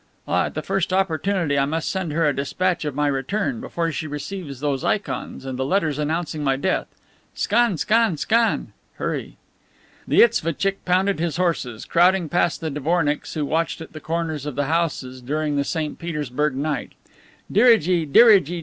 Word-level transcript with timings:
Ah, 0.27 0.45
at 0.45 0.55
the 0.55 0.63
first 0.63 0.91
opportunity 0.91 1.59
I 1.59 1.65
must 1.65 1.87
send 1.87 2.11
her 2.11 2.27
a 2.27 2.33
dispatch 2.35 2.85
of 2.85 2.95
my 2.95 3.05
return 3.05 3.61
before 3.61 3.91
she 3.91 4.07
receives 4.07 4.59
those 4.59 4.83
ikons, 4.83 5.45
and 5.45 5.59
the 5.59 5.63
letters 5.63 5.99
announcing 5.99 6.43
my 6.43 6.55
death. 6.55 6.87
Scan! 7.35 7.77
Scan! 7.77 8.17
Scan! 8.17 8.73
(Hurry!)" 8.95 9.37
The 10.07 10.21
isvotchick 10.23 10.77
pounded 10.85 11.19
his 11.19 11.37
horses, 11.37 11.85
crowding 11.85 12.29
past 12.29 12.61
the 12.61 12.71
dvornicks 12.71 13.33
who 13.35 13.45
watched 13.45 13.79
at 13.79 13.93
the 13.93 13.99
corners 13.99 14.47
of 14.47 14.55
the 14.55 14.65
houses 14.65 15.21
during 15.21 15.55
the 15.55 15.63
St. 15.63 15.99
Petersburg 15.99 16.55
night. 16.55 16.93
"Dirigi! 17.51 18.07
dirigi! 18.11 18.59